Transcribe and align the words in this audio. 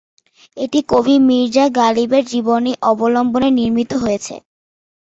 এটি 0.57 0.79
কবি 0.91 1.15
মির্জা 1.27 1.65
গালিবের 1.77 2.23
জীবনী 2.31 2.71
অবলম্বনে 2.91 3.49
নির্মিত 3.57 3.91
হয়েছে। 4.01 4.35